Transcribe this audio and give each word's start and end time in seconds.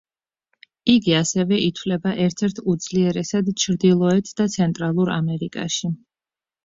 იგი 0.93 1.13
ასევე 1.17 1.59
ითვლება 1.65 2.15
ერთ-ერთ 2.25 2.63
უძლიერესად 2.75 3.53
ჩრდილოეთ 3.65 4.33
და 4.41 4.49
ცენტრალურ 4.59 5.13
ამერიკაში. 5.21 5.93